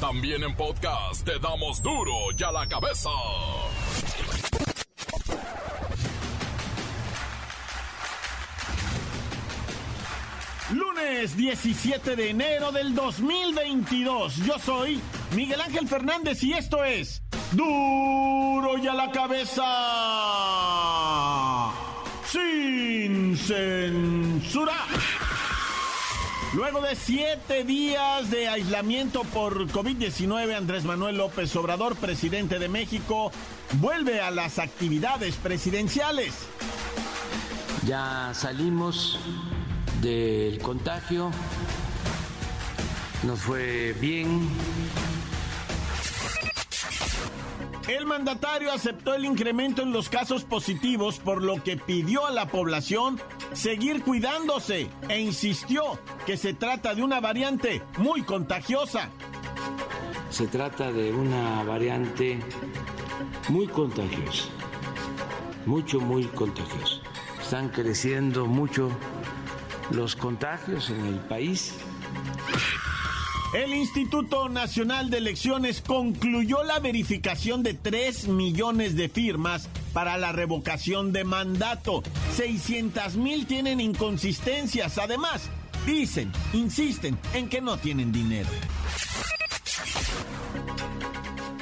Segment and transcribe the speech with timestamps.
[0.00, 3.10] También en podcast te damos duro y a la cabeza.
[10.70, 14.36] Lunes 17 de enero del 2022.
[14.46, 15.00] Yo soy
[15.34, 17.20] Miguel Ángel Fernández y esto es
[17.50, 19.64] Duro y a la cabeza.
[22.24, 24.87] Sin censura.
[26.54, 33.30] Luego de siete días de aislamiento por COVID-19, Andrés Manuel López Obrador, presidente de México,
[33.74, 36.34] vuelve a las actividades presidenciales.
[37.86, 39.18] Ya salimos
[40.00, 41.30] del contagio,
[43.24, 44.48] nos fue bien.
[47.88, 52.48] El mandatario aceptó el incremento en los casos positivos, por lo que pidió a la
[52.48, 53.20] población
[53.52, 59.10] seguir cuidándose e insistió que se trata de una variante muy contagiosa.
[60.30, 62.38] Se trata de una variante
[63.48, 64.44] muy contagiosa,
[65.64, 67.00] mucho, muy contagiosa.
[67.40, 68.90] Están creciendo mucho
[69.90, 71.74] los contagios en el país.
[73.54, 80.32] El Instituto Nacional de Elecciones concluyó la verificación de 3 millones de firmas para la
[80.32, 82.02] revocación de mandato.
[82.36, 84.98] 600 mil tienen inconsistencias.
[84.98, 85.50] Además,
[85.86, 88.48] dicen, insisten en que no tienen dinero.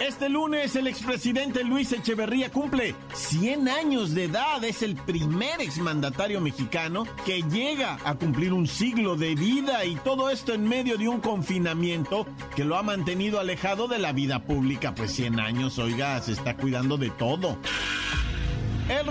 [0.07, 4.63] Este lunes el expresidente Luis Echeverría cumple 100 años de edad.
[4.63, 10.31] Es el primer exmandatario mexicano que llega a cumplir un siglo de vida y todo
[10.31, 14.95] esto en medio de un confinamiento que lo ha mantenido alejado de la vida pública.
[14.95, 17.59] Pues 100 años, oiga, se está cuidando de todo.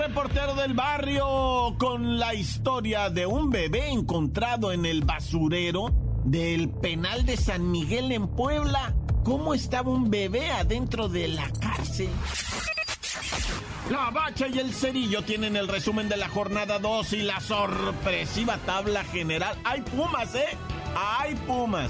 [0.07, 5.87] Reportero del barrio con la historia de un bebé encontrado en el basurero
[6.23, 12.09] del penal de San Miguel en Puebla cómo estaba un bebé adentro de la cárcel.
[13.89, 18.57] La bacha y el cerillo tienen el resumen de la jornada 2 y la sorpresiva
[18.57, 19.57] tabla general.
[19.63, 20.55] ¡Hay pumas, eh!
[20.95, 21.89] ¡Hay pumas!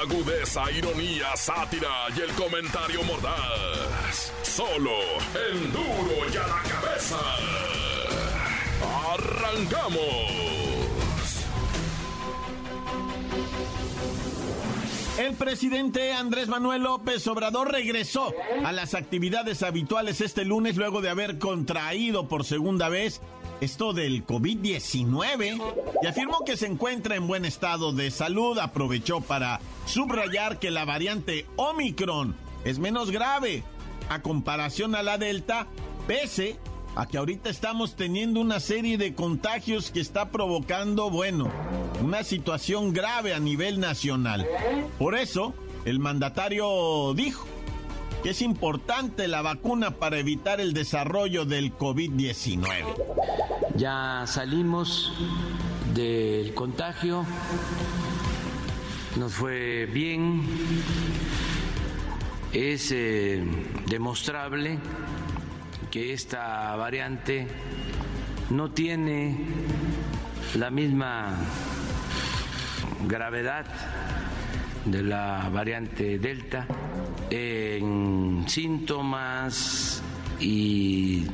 [0.00, 4.32] Agudeza, ironía, sátira y el comentario mordaz.
[4.42, 4.92] Solo
[5.50, 7.18] el duro y a la cabeza.
[9.12, 10.48] ¡Arrancamos!
[15.18, 18.32] El presidente Andrés Manuel López Obrador regresó
[18.64, 23.20] a las actividades habituales este lunes luego de haber contraído por segunda vez
[23.60, 25.60] esto del COVID-19
[26.02, 28.58] y afirmó que se encuentra en buen estado de salud.
[28.58, 33.64] Aprovechó para subrayar que la variante Omicron es menos grave
[34.08, 35.66] a comparación a la Delta,
[36.06, 36.56] pese
[36.96, 41.50] a que ahorita estamos teniendo una serie de contagios que está provocando, bueno,
[42.02, 44.46] una situación grave a nivel nacional.
[44.98, 45.54] Por eso,
[45.84, 47.46] el mandatario dijo
[48.22, 53.47] que es importante la vacuna para evitar el desarrollo del COVID-19.
[53.78, 55.12] Ya salimos
[55.94, 57.24] del contagio,
[59.16, 60.42] nos fue bien,
[62.52, 63.40] es eh,
[63.86, 64.80] demostrable
[65.92, 67.46] que esta variante
[68.50, 69.46] no tiene
[70.56, 71.36] la misma
[73.06, 73.66] gravedad
[74.86, 76.66] de la variante Delta
[77.30, 80.02] en síntomas
[80.40, 81.26] y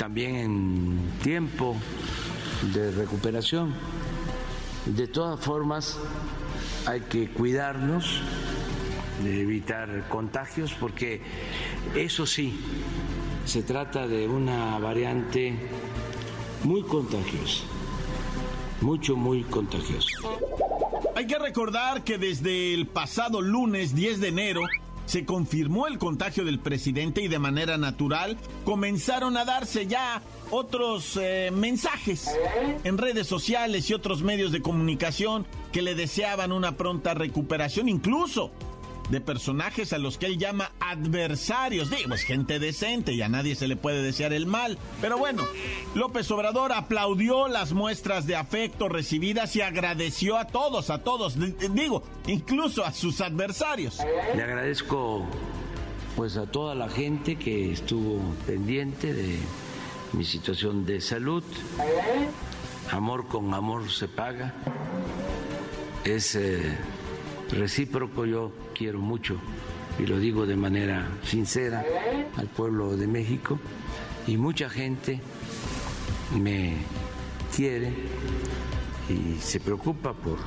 [0.00, 1.76] también en tiempo
[2.72, 3.74] de recuperación.
[4.86, 5.98] De todas formas,
[6.86, 8.22] hay que cuidarnos
[9.22, 11.20] de evitar contagios porque
[11.94, 12.58] eso sí,
[13.44, 15.54] se trata de una variante
[16.64, 17.64] muy contagiosa,
[18.80, 20.08] mucho, muy contagiosa.
[21.14, 24.62] Hay que recordar que desde el pasado lunes 10 de enero
[25.10, 30.22] se confirmó el contagio del presidente y de manera natural comenzaron a darse ya
[30.52, 32.30] otros eh, mensajes
[32.84, 37.88] en redes sociales y otros medios de comunicación que le deseaban una pronta recuperación.
[37.88, 38.52] Incluso
[39.10, 41.90] de personajes a los que él llama adversarios.
[41.90, 44.78] Digo, es gente decente y a nadie se le puede desear el mal.
[45.00, 45.44] Pero bueno,
[45.94, 51.36] López Obrador aplaudió las muestras de afecto recibidas y agradeció a todos, a todos,
[51.74, 53.98] digo, incluso a sus adversarios.
[54.34, 55.26] Le agradezco
[56.16, 59.38] pues a toda la gente que estuvo pendiente de
[60.12, 61.42] mi situación de salud.
[62.90, 64.54] Amor con amor se paga.
[66.04, 66.76] Es eh,
[67.52, 69.36] recíproco, yo quiero mucho,
[69.98, 71.84] y lo digo de manera sincera,
[72.36, 73.58] al pueblo de México,
[74.26, 75.20] y mucha gente
[76.38, 76.76] me
[77.54, 77.92] quiere
[79.08, 80.38] y se preocupa por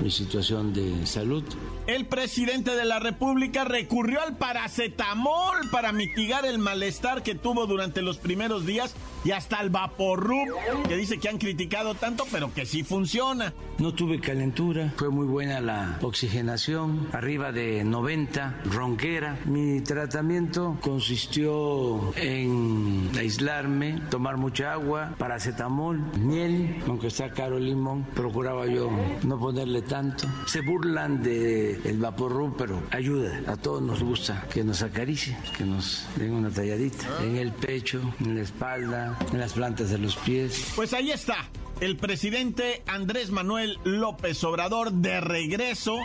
[0.00, 1.44] mi situación de salud.
[1.86, 8.02] El presidente de la República recurrió al paracetamol para mitigar el malestar que tuvo durante
[8.02, 8.94] los primeros días
[9.24, 10.48] y hasta el Vaporub,
[10.86, 13.52] que dice que han criticado tanto, pero que sí funciona.
[13.78, 19.38] No tuve calentura, fue muy buena la oxigenación, arriba de 90, ronquera.
[19.44, 28.04] Mi tratamiento consistió en aislarme, tomar mucha agua, paracetamol, miel, aunque está caro el limón,
[28.14, 28.90] procuraba yo
[29.22, 30.26] no ponerle tanto.
[30.46, 33.40] Se burlan de el vaporru, pero ayuda.
[33.46, 38.00] A todos nos gusta que nos acaricie, que nos den una talladita en el pecho,
[38.20, 40.72] en la espalda, en las plantas de los pies.
[40.76, 41.48] Pues ahí está.
[41.80, 45.96] El presidente Andrés Manuel López Obrador de regreso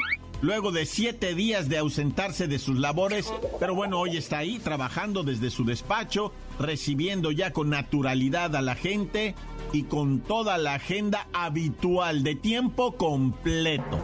[0.43, 5.23] luego de siete días de ausentarse de sus labores, pero bueno, hoy está ahí trabajando
[5.23, 9.35] desde su despacho, recibiendo ya con naturalidad a la gente
[9.71, 13.99] y con toda la agenda habitual de tiempo completo.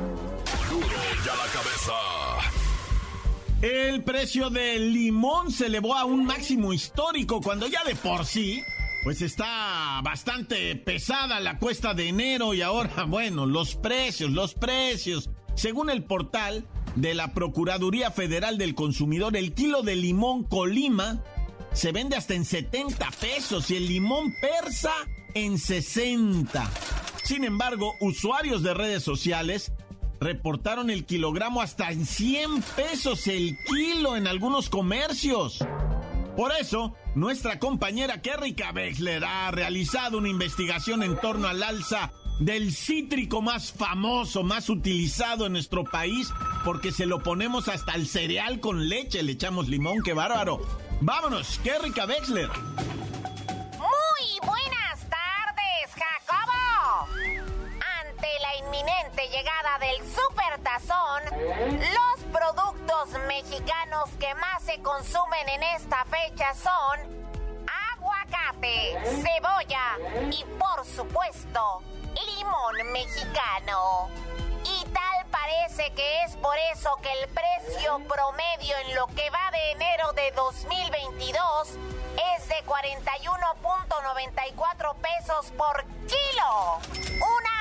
[3.61, 8.63] El precio del limón se elevó a un máximo histórico cuando ya de por sí,
[9.03, 15.29] pues está bastante pesada la cuesta de enero y ahora, bueno, los precios, los precios.
[15.55, 21.23] Según el portal de la Procuraduría Federal del Consumidor, el kilo de limón Colima
[21.73, 24.93] se vende hasta en 70 pesos y el limón persa
[25.33, 26.69] en 60.
[27.23, 29.71] Sin embargo, usuarios de redes sociales
[30.19, 35.59] reportaron el kilogramo hasta en 100 pesos el kilo en algunos comercios.
[36.39, 42.73] Por eso, nuestra compañera Kerrika Wexler ha realizado una investigación en torno al alza del
[42.73, 46.31] cítrico más famoso, más utilizado en nuestro país,
[46.63, 50.61] porque se lo ponemos hasta el cereal con leche, le echamos limón, qué bárbaro.
[51.01, 52.49] Vámonos, Kerrika Wexler.
[59.29, 61.23] llegada del supertazón,
[61.79, 66.99] los productos mexicanos que más se consumen en esta fecha son
[67.93, 69.97] aguacate, cebolla
[70.31, 71.83] y por supuesto
[72.13, 74.09] limón mexicano.
[74.63, 79.51] Y tal parece que es por eso que el precio promedio en lo que va
[79.51, 81.77] de enero de 2022
[82.35, 86.79] es de 41.94 pesos por kilo.
[87.15, 87.59] Una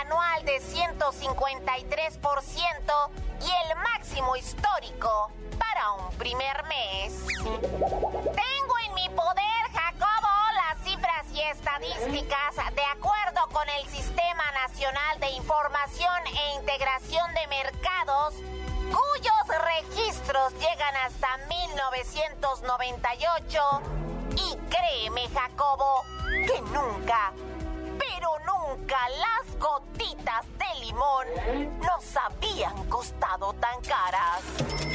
[0.00, 7.12] anual de 153% y el máximo histórico para un primer mes.
[7.36, 15.20] Tengo en mi poder, Jacobo, las cifras y estadísticas de acuerdo con el Sistema Nacional
[15.20, 18.34] de Información e Integración de Mercados,
[18.90, 23.60] cuyos registros llegan hasta 1998.
[24.36, 26.04] Y créeme, Jacobo,
[26.46, 27.32] que nunca
[28.68, 31.26] nunca las gotitas de limón
[31.80, 34.42] nos habían costado tan caras.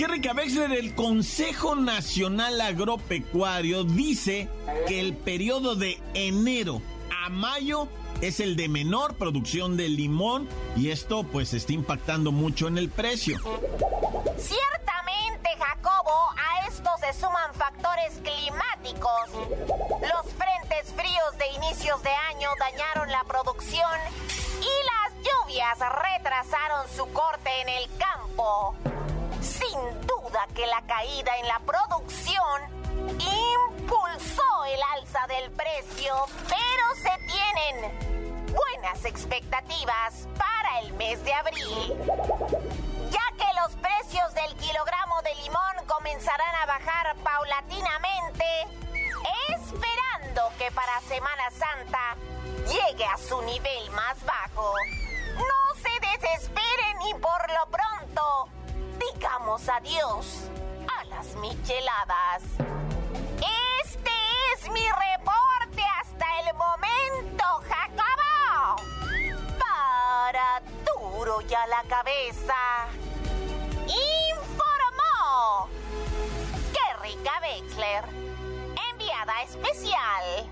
[0.08, 4.50] Rica Wexler, el Consejo Nacional Agropecuario dice
[4.88, 6.82] que el periodo de enero
[7.24, 7.88] a mayo
[8.22, 12.90] es el de menor producción de limón y esto pues está impactando mucho en el
[12.90, 13.40] precio.
[14.38, 14.91] Ciertamente,
[15.62, 19.30] Jacobo, a esto se suman factores climáticos.
[20.01, 20.34] Los
[20.96, 24.00] fríos de inicios de año dañaron la producción
[24.60, 28.75] y las lluvias retrasaron su corte en el campo.
[29.39, 32.62] Sin duda que la caída en la producción
[33.20, 36.13] impulsó el alza del precio,
[36.48, 42.91] pero se tienen buenas expectativas para el mes de abril,
[43.63, 48.46] los precios del kilogramo de limón comenzarán a bajar paulatinamente
[50.62, 52.15] que para Semana Santa
[52.68, 54.74] llegue a su nivel más bajo.
[55.36, 58.50] No se desesperen y por lo pronto
[59.00, 60.50] digamos adiós
[61.00, 62.44] a las micheladas.
[63.84, 64.12] Este
[64.53, 68.75] es mi reporte hasta el momento, Jacobo.
[69.58, 72.88] Para duro ya la cabeza
[73.88, 75.70] informó
[76.74, 78.04] que Rica Bexler,
[78.92, 80.50] enviada especial.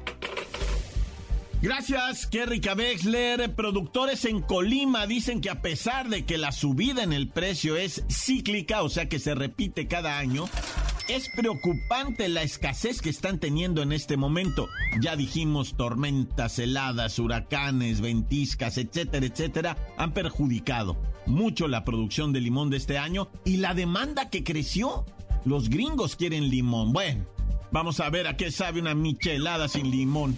[1.61, 3.53] Gracias, Kerrika Bexler.
[3.53, 8.03] Productores en Colima dicen que a pesar de que la subida en el precio es
[8.09, 10.47] cíclica, o sea que se repite cada año,
[11.09, 14.67] es preocupante la escasez que están teniendo en este momento.
[15.01, 22.69] Ya dijimos, tormentas heladas, huracanes, ventiscas, etcétera, etcétera, han perjudicado mucho la producción de limón
[22.69, 25.05] de este año y la demanda que creció.
[25.45, 26.93] Los gringos quieren limón.
[26.93, 27.25] Bueno,
[27.71, 30.37] vamos a ver a qué sabe una michelada sin limón.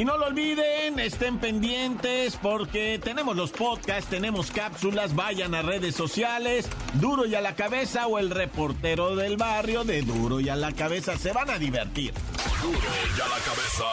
[0.00, 5.94] Y no lo olviden, estén pendientes porque tenemos los podcasts, tenemos cápsulas, vayan a redes
[5.94, 10.56] sociales, Duro y a la cabeza o el reportero del barrio de Duro y a
[10.56, 12.14] la cabeza, se van a divertir.
[12.62, 13.84] Duro y a la cabeza.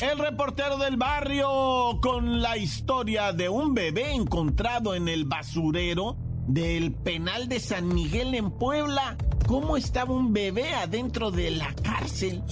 [0.00, 6.16] El reportero del barrio con la historia de un bebé encontrado en el basurero
[6.46, 9.16] del penal de San Miguel en Puebla.
[9.48, 12.44] ¿Cómo estaba un bebé adentro de la cárcel?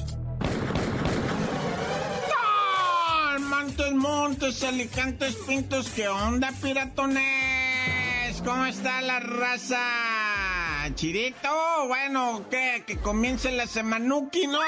[3.53, 7.23] Montes, Montes, Alicantes, Pintos, ¿qué onda, piratones?
[8.43, 9.79] ¿Cómo está la raza?
[10.95, 12.83] Chirito, bueno, ¿qué?
[12.87, 14.59] Que comience la semanuki, ¿no?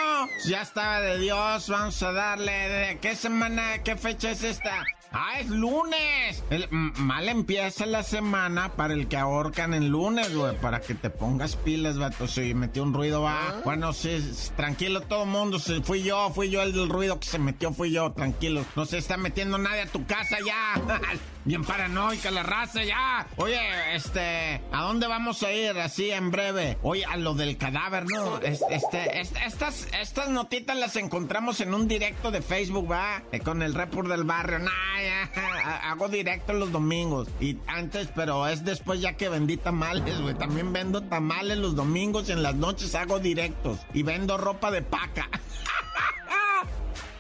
[0.47, 2.53] Ya estaba de Dios, vamos a darle.
[2.53, 4.85] ¿De qué semana, qué fecha es esta?
[5.17, 6.43] ¡Ah, es lunes!
[6.71, 10.57] mal empieza la semana para el que ahorcan en lunes, güey.
[10.57, 12.27] Para que te pongas pilas, vato.
[12.27, 13.49] Si metió un ruido, va.
[13.49, 13.61] Ah.
[13.65, 14.19] Bueno, sí,
[14.57, 15.59] tranquilo todo mundo.
[15.59, 18.65] Fui yo, fui yo el del ruido que se metió, fui yo, tranquilo.
[18.75, 20.75] No se está metiendo nadie a tu casa ya.
[21.45, 23.27] Bien paranoica la raza ya.
[23.37, 23.61] Oye,
[23.95, 26.79] este, ¿a dónde vamos a ir así en breve?
[26.83, 28.39] Oye, a lo del cadáver, ¿no?
[28.39, 33.23] Este, estas, estas notitas las encontramos en un directo de Facebook, va.
[33.31, 34.59] Eh, con el report del barrio.
[34.59, 35.04] Nah,
[35.83, 37.29] hago directo los domingos.
[37.41, 40.35] Y antes, pero es después ya que vendí tamales, güey.
[40.35, 43.79] También vendo tamales los domingos y en las noches hago directos.
[43.93, 45.29] Y vendo ropa de paca.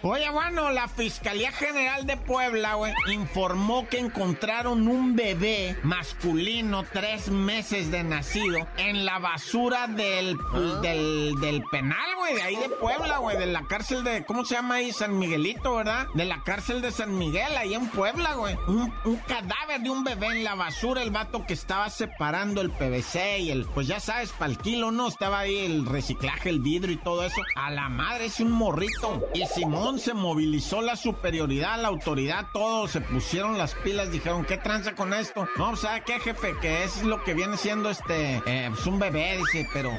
[0.06, 7.30] Oye, bueno, la Fiscalía General de Puebla, güey, informó que encontraron un bebé masculino, tres
[7.30, 10.80] meses de nacido, en la basura del, ah.
[10.82, 14.74] del, penal, güey, de ahí de Puebla, güey, de la cárcel de, ¿cómo se llama
[14.74, 14.92] ahí?
[14.92, 16.06] San Miguelito, ¿verdad?
[16.12, 18.58] De la cárcel de San Miguel, ahí en Puebla, güey.
[18.66, 18.92] Un,
[19.26, 23.50] cadáver de un bebé en la basura, el vato que estaba separando el PVC y
[23.50, 25.08] el, pues ya sabes, para el kilo, ¿no?
[25.08, 27.40] Estaba ahí el reciclaje, el vidrio y todo eso.
[27.56, 29.26] A la madre, es un morrito.
[29.32, 34.56] Y Simón se movilizó la superioridad, la autoridad, todos se pusieron las pilas, dijeron, ¿qué
[34.56, 35.48] tranza con esto?
[35.56, 36.54] No, o sea, ¿qué jefe?
[36.60, 39.92] Que es lo que viene siendo este, eh, pues un bebé, dice, pero,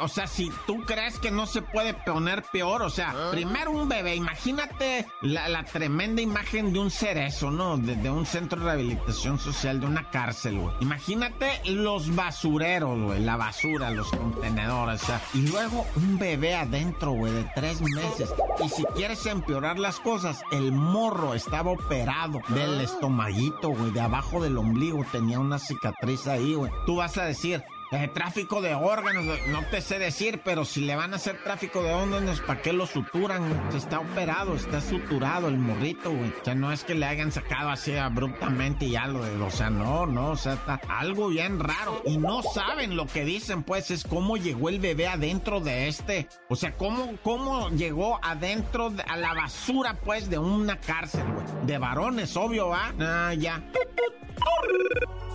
[0.00, 3.28] o sea, si tú crees que no se puede poner peor, o sea, ah.
[3.30, 7.76] primero un bebé, imagínate la, tremenda imagen de un cerezo, ¿no?
[7.76, 10.74] De, un centro de rehabilitación social, de una cárcel, güey.
[10.80, 17.12] Imagínate los basureros, güey, la basura, los contenedores, o sea, y luego un bebé adentro,
[17.12, 18.32] güey, de tres meses.
[18.64, 24.42] Y si quieres empeorar las cosas, el morro estaba operado del estomaguito, güey, de abajo
[24.42, 26.72] del ombligo, tenía una cicatriz ahí, güey.
[26.86, 30.94] Tú vas a decir, eh, tráfico de órganos, no te sé decir, pero si le
[30.94, 33.42] van a hacer tráfico de órganos, ¿para qué lo suturan?
[33.74, 36.30] Está operado, está suturado el morrito, güey.
[36.40, 39.70] O sea, no es que le hayan sacado así abruptamente y algo, de, o sea,
[39.70, 42.00] no, no, o sea, está algo bien raro.
[42.06, 46.28] Y no saben lo que dicen, pues, es cómo llegó el bebé adentro de este.
[46.48, 51.66] O sea, cómo, cómo llegó adentro, a la basura, pues, de una cárcel, güey.
[51.66, 52.94] De varones, obvio, ¿va?
[53.00, 53.62] Ah, ya.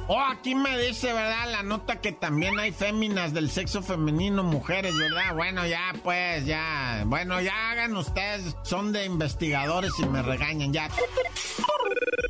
[0.08, 1.52] Oh, aquí me dice, ¿verdad?
[1.52, 5.34] La nota que también hay féminas del sexo femenino, mujeres, ¿verdad?
[5.34, 7.04] Bueno, ya, pues, ya.
[7.08, 8.56] Bueno, ya hagan ustedes.
[8.62, 10.90] Son de investigadores y me regañan, ya.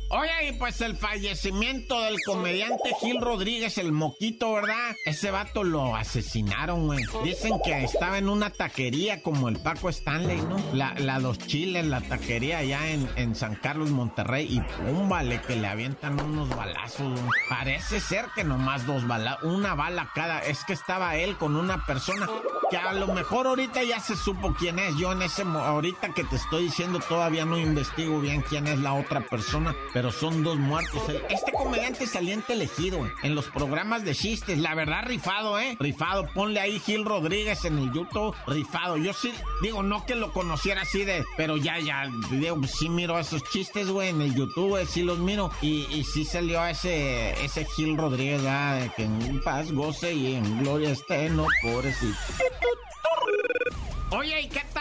[0.08, 4.94] Oye, y pues el fallecimiento del comediante Gil Rodríguez, el moquito, ¿verdad?
[5.04, 7.04] Ese vato lo asesinaron, güey.
[7.24, 10.58] Dicen que estaba en una taquería como el Paco Stanley, ¿no?
[10.72, 14.46] La, la Dos Chiles, la taquería allá en, en San Carlos, Monterrey.
[14.48, 17.40] Y pum, vale, que le avientan unos balazos, güey.
[17.48, 20.38] Parece ser que nomás dos balas, una bala cada.
[20.38, 22.28] Es que estaba él con una persona
[22.70, 24.96] que a lo mejor ahorita ya se supo quién es.
[24.96, 28.94] Yo en ese ahorita que te estoy diciendo todavía no investigo bien quién es la
[28.94, 31.00] otra persona pero son dos muertos.
[31.30, 35.74] Este comediante saliente elegido en los programas de chistes, la verdad rifado, ¿eh?
[35.80, 38.98] Rifado, ponle ahí Gil Rodríguez en el YouTube, rifado.
[38.98, 43.18] Yo sí, digo, no que lo conociera así de, pero ya, ya, digo, sí miro
[43.18, 45.50] esos chistes, güey, en el YouTube, sí los miro.
[45.62, 48.92] Y, y sí salió ese, ese Gil Rodríguez, ¿verdad?
[48.96, 52.18] que en paz goce y en gloria esté, no, pobrecito.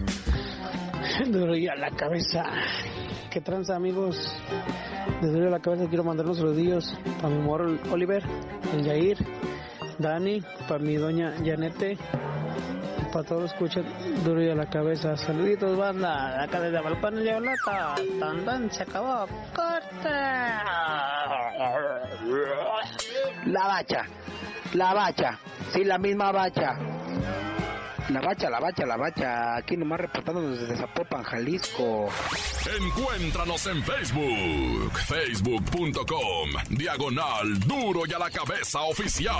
[1.26, 2.44] Duro ya la cabeza.
[3.32, 4.14] ¿Qué tranza, amigos?
[5.22, 6.84] Desde la cabeza quiero mandar unos saludillos
[7.16, 8.22] para mi amor Oliver,
[8.74, 9.16] el Yair,
[9.98, 11.96] Dani, para mi doña Janete,
[13.10, 13.86] para todos los escuchan
[14.22, 15.16] duro y a la cabeza.
[15.16, 17.94] Saluditos, banda, acá desde Valpana y Olata.
[18.20, 19.26] Tan tan, se acabó.
[19.56, 20.10] ¡Corte!
[23.46, 24.04] La bacha,
[24.74, 25.38] la bacha,
[25.72, 26.91] sí, la misma bacha.
[28.08, 29.56] La bacha, la bacha, la bacha.
[29.56, 32.08] Aquí nomás reportándonos desde Zapopan, Jalisco.
[32.78, 34.98] Encuéntranos en Facebook.
[35.06, 36.50] Facebook.com.
[36.70, 39.34] Diagonal Duro y a la cabeza oficial.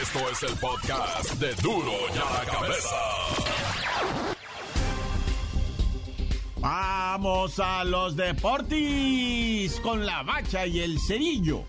[0.00, 2.96] Esto es el podcast de Duro y a la cabeza.
[6.56, 11.64] Vamos a los deportis con la bacha y el cerillo.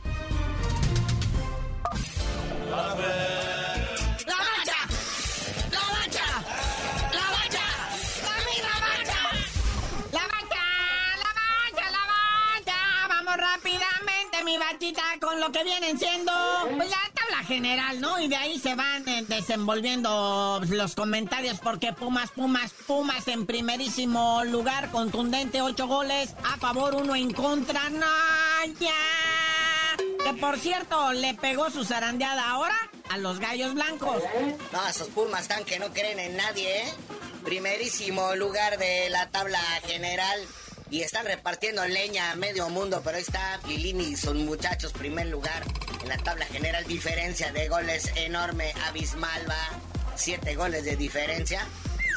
[15.20, 16.32] Con lo que vienen siendo
[16.76, 18.20] pues, la tabla general, ¿no?
[18.20, 24.44] Y de ahí se van eh, desenvolviendo los comentarios porque Pumas, Pumas, Pumas en primerísimo
[24.46, 28.06] lugar, contundente, ocho goles a favor, uno en contra, no,
[28.80, 28.92] ya.
[30.24, 32.78] Que por cierto, le pegó su zarandeada ahora
[33.10, 34.22] a los gallos blancos.
[34.72, 36.94] No, esos Pumas están que no creen en nadie, ¿eh?
[37.44, 40.40] Primerísimo lugar de la tabla general
[40.90, 45.28] y están repartiendo leña a medio mundo, pero ahí está Lilini y sus muchachos, primer
[45.28, 45.64] lugar
[46.02, 49.80] en la tabla general, diferencia de goles enorme, abismal, va,
[50.16, 51.68] siete goles de diferencia.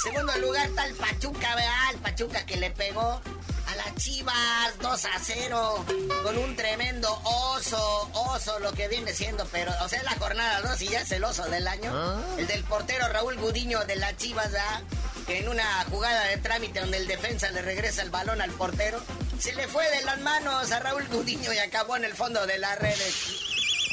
[0.03, 3.21] Segundo lugar está el Pachuca, vea, el Pachuca que le pegó
[3.69, 5.85] a las Chivas 2 a 0
[6.23, 10.83] con un tremendo oso, oso lo que viene siendo, pero o sea, la jornada 2
[10.83, 11.91] y ya es el oso del año.
[11.93, 12.21] ¿Ah?
[12.39, 14.83] El del portero Raúl Gudiño de las Chivas, ¿verdad?
[15.29, 18.99] Que en una jugada de trámite donde el defensa le regresa el balón al portero,
[19.39, 22.57] se le fue de las manos a Raúl Gudiño y acabó en el fondo de
[22.57, 23.45] las redes.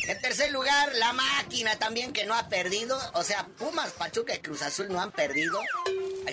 [0.07, 2.97] En tercer lugar, la máquina también que no ha perdido.
[3.15, 5.59] O sea, Pumas, Pachuca y Cruz Azul no han perdido.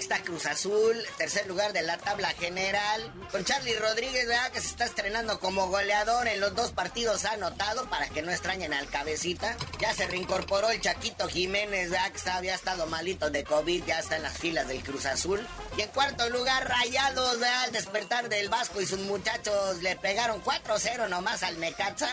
[0.03, 3.13] Está Cruz Azul, tercer lugar de la tabla general.
[3.31, 4.51] Con Charlie Rodríguez, ¿verdad?
[4.51, 8.33] Que se está estrenando como goleador en los dos partidos ha anotado para que no
[8.33, 9.57] extrañen al cabecita.
[9.79, 12.11] Ya se reincorporó el Chaquito Jiménez, ¿verdad?
[12.11, 15.47] Que había estado malito de COVID, ya está en las filas del Cruz Azul.
[15.77, 17.41] Y en cuarto lugar, Rayados.
[17.41, 22.11] Al despertar del Vasco y sus muchachos le pegaron 4-0 nomás al Necaxa.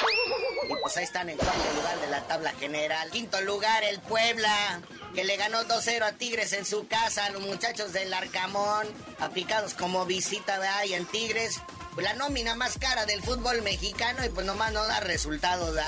[0.70, 3.10] Y pues ahí están en cuarto lugar de la tabla general.
[3.10, 4.80] Quinto lugar, el Puebla
[5.14, 8.88] que le ganó 2-0 a Tigres en su casa, los muchachos del Arcamón,
[9.20, 11.60] aplicados como visita de ahí en Tigres.
[11.98, 15.86] la nómina más cara del fútbol mexicano y pues nomás no da resultados, ¿da?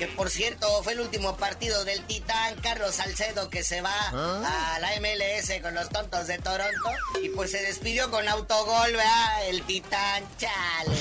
[0.00, 4.74] Que por cierto, fue el último partido del Titán Carlos Salcedo que se va ¿Ah?
[4.74, 6.90] a la MLS con los tontos de Toronto
[7.22, 9.46] y pues se despidió con autogol, ¿verdad?
[9.46, 10.96] El Titán, chale.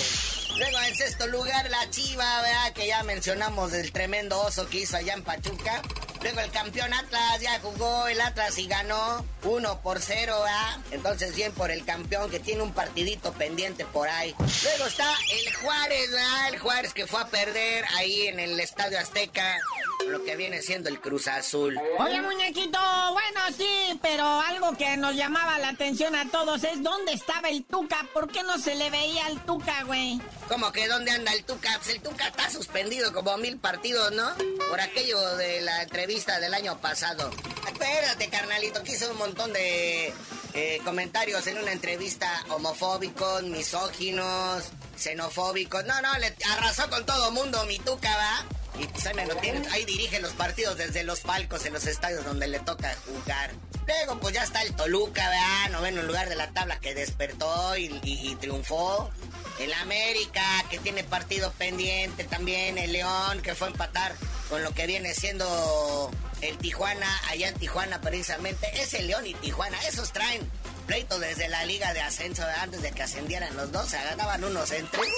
[0.57, 2.73] Luego en sexto lugar la Chiva, ¿verdad?
[2.73, 5.81] Que ya mencionamos del tremendo oso que hizo allá en Pachuca.
[6.21, 10.77] Luego el campeón Atlas ya jugó el Atlas y ganó 1 por 0, ¿verdad?
[10.91, 14.35] Entonces bien por el campeón que tiene un partidito pendiente por ahí.
[14.63, 16.49] Luego está el Juárez, ¿verdad?
[16.49, 19.59] El Juárez que fue a perder ahí en el Estadio Azteca
[20.07, 21.77] lo que viene siendo el Cruz Azul.
[21.99, 22.79] Oye, muñequito,
[23.11, 27.63] bueno, sí, pero algo que nos llamaba la atención a todos es dónde estaba el
[27.63, 28.07] Tuca.
[28.13, 30.19] ¿Por qué no se le veía al Tuca, güey?
[30.47, 31.71] ¿Cómo que dónde anda el Tuca?
[31.77, 34.29] Pues el Tuca está suspendido como mil partidos, ¿no?
[34.69, 37.31] Por aquello de la entrevista del año pasado.
[37.67, 40.13] Espérate, carnalito, que hizo un montón de
[40.53, 44.63] eh, comentarios en una entrevista homofóbicos, misóginos,
[44.97, 45.85] xenofóbicos.
[45.85, 48.60] No, no, le arrasó con todo mundo mi Tuca, ¿va?
[48.81, 52.47] Y pues ahí, lo ahí dirige los partidos desde los palcos en los estadios donde
[52.47, 53.51] le toca jugar.
[53.85, 55.69] Luego pues ya está el Toluca, ¿verdad?
[55.71, 59.11] Noveno lugar de la tabla que despertó y, triunfó.
[59.59, 60.41] El América,
[60.71, 62.79] que tiene partido pendiente también.
[62.79, 64.15] El León, que fue a empatar
[64.49, 66.09] con lo que viene siendo
[66.41, 68.67] el Tijuana, allá en Tijuana precisamente.
[68.81, 70.49] Es el León y Tijuana, esos traen
[70.87, 73.89] pleito desde la liga de ascenso antes de que ascendieran los dos.
[73.89, 75.13] Se ganaban unos en tres.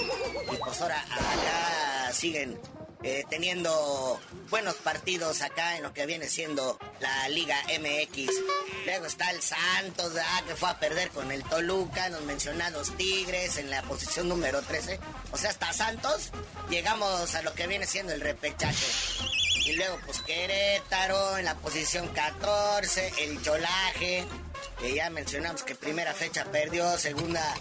[0.52, 2.60] Y pues ahora acá siguen
[3.06, 8.30] eh, teniendo buenos partidos acá en lo que viene siendo la Liga MX.
[8.86, 13.58] Luego está el Santos, ah, que fue a perder con el Toluca, los mencionados Tigres
[13.58, 14.98] en la posición número 13.
[15.32, 16.30] O sea, hasta Santos
[16.70, 18.86] llegamos a lo que viene siendo el repechaje.
[19.66, 24.24] Y luego, pues Querétaro en la posición 14, el Cholaje,
[24.80, 27.54] que ya mencionamos que primera fecha perdió, segunda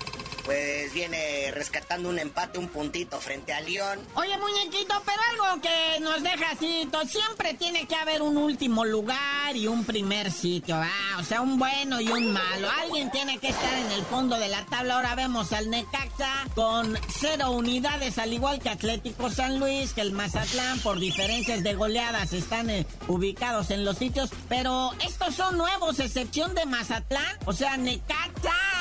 [0.44, 4.00] pues viene rescatando un empate, un puntito frente a León.
[4.16, 9.56] Oye, muñequito, pero algo que nos deja así, siempre tiene que haber un último lugar
[9.56, 12.68] y un primer sitio, ah, o sea, un bueno y un malo.
[12.82, 14.96] Alguien tiene que estar en el fondo de la tabla.
[14.96, 20.12] Ahora vemos al Necaxa con cero unidades, al igual que Atlético San Luis, que el
[20.12, 24.30] Mazatlán, por diferencias de goleadas, están eh, ubicados en los sitios.
[24.50, 27.38] Pero estos son nuevos, excepción de Mazatlán.
[27.46, 28.23] O sea, Necaxa,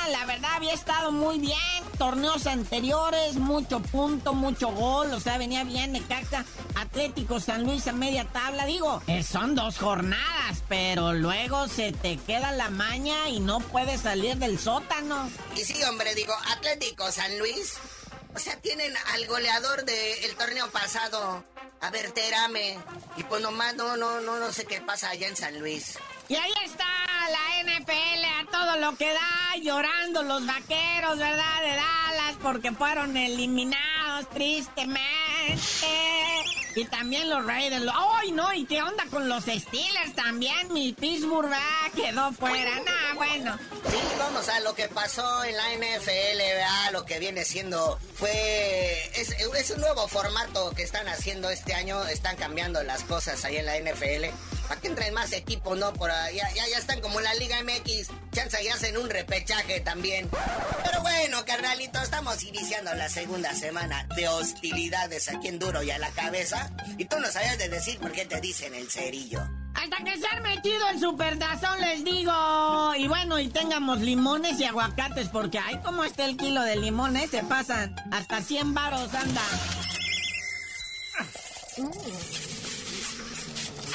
[0.09, 1.59] la verdad, había estado muy bien.
[1.99, 7.93] Torneos anteriores, mucho punto, mucho gol, o sea, venía bien Necaxa, Atlético San Luis a
[7.93, 13.41] media tabla, digo, eh, son dos jornadas, pero luego se te queda la maña y
[13.41, 15.31] no puedes salir del sótano.
[15.55, 17.75] Y sí, hombre, digo, Atlético San Luis,
[18.35, 21.45] o sea, tienen al goleador del torneo pasado,
[21.81, 22.79] a ver, Terame,
[23.17, 25.99] y pues nomás no, no, no, no sé qué pasa allá en San Luis.
[26.29, 26.87] Y ahí está
[27.31, 31.63] la NFL a todo lo que da, llorando los vaqueros, ¿verdad?
[31.63, 35.03] De Dallas, porque fueron eliminados tristemente.
[36.75, 37.85] Y también los Raiders.
[37.95, 38.53] ¡Ay, no!
[38.55, 40.73] ¿Y qué onda con los Steelers también?
[40.73, 41.93] Mi Pittsburgh ¿verdad?
[41.95, 42.77] quedó fuera.
[42.77, 43.59] Nah, bueno.
[43.91, 46.93] Sí, vamos a lo que pasó en la NFL, ¿verdad?
[46.93, 49.11] Lo que viene siendo fue...
[49.15, 52.03] Es un nuevo formato que están haciendo este año.
[52.07, 54.33] Están cambiando las cosas ahí en la NFL
[54.73, 55.93] para que entren más equipos, ¿no?
[55.93, 58.09] Por ahí, ya, ya, están como en la Liga MX.
[58.33, 60.31] Chance y hacen un repechaje también.
[60.83, 65.99] Pero bueno, carnalito, estamos iniciando la segunda semana de hostilidades aquí en Duro y a
[65.99, 66.71] la cabeza.
[66.97, 69.41] Y tú no sabías de decir por qué te dicen el cerillo.
[69.75, 72.95] Hasta que se ha metido el superdazón, les digo.
[72.97, 77.31] Y bueno, y tengamos limones y aguacates, porque ahí como está el kilo de limones,
[77.31, 79.43] se pasan hasta 100 varos, anda.